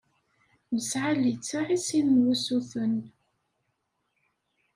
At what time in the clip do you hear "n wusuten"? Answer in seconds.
2.13-2.95